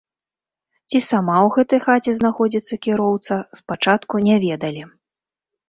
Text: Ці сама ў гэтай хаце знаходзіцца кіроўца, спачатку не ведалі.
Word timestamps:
Ці 0.93 1.01
сама 1.07 1.35
ў 1.45 1.51
гэтай 1.57 1.81
хаце 1.87 2.11
знаходзіцца 2.21 2.73
кіроўца, 2.87 3.39
спачатку 3.63 4.25
не 4.27 4.35
ведалі. 4.51 4.83